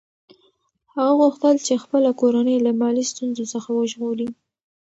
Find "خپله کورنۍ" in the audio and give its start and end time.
1.83-2.57